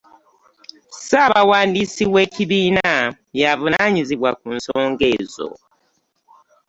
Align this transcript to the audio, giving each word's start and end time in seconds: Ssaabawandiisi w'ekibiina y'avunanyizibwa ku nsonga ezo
Ssaabawandiisi 0.95 2.03
w'ekibiina 2.13 2.91
y'avunanyizibwa 3.39 4.29
ku 4.39 4.47
nsonga 4.57 5.05
ezo 5.17 5.47